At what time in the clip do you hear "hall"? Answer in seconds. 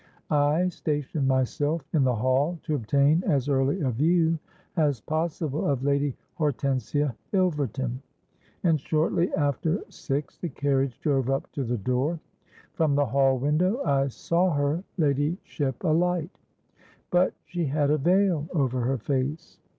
2.15-2.57, 13.05-13.37